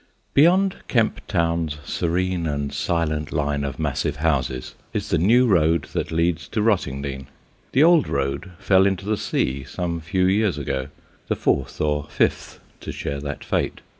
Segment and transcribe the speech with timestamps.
[0.33, 6.11] Beyond Kemp Town's serene and silent line of massive houses is the new road that
[6.11, 7.27] leads to Rottingdean.
[7.73, 10.87] The old road fell into the sea some few years ago
[11.27, 13.81] the fourth or fifth to share that fate.